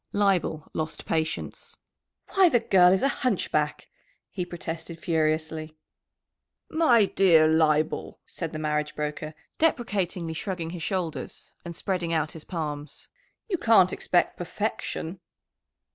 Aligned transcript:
Leibel 0.13 0.67
lost 0.73 1.05
patience. 1.05 1.77
"Why, 2.33 2.49
the 2.49 2.59
girl 2.59 2.91
is 2.91 3.03
a 3.03 3.07
hunchback!" 3.21 3.85
he 4.31 4.43
protested 4.47 4.97
furiously. 4.99 5.77
"My 6.71 7.05
dear 7.05 7.47
Leibel," 7.47 8.17
said 8.25 8.51
the 8.51 8.57
marriage 8.57 8.95
broker, 8.95 9.35
deprecatingly 9.59 10.33
shrugging 10.33 10.71
his 10.71 10.81
shoulders 10.81 11.53
and 11.63 11.75
spreading 11.75 12.11
out 12.13 12.31
his 12.31 12.45
palms. 12.45 13.09
"You 13.47 13.59
can't 13.59 13.93
expect 13.93 14.37
perfection!" 14.37 15.19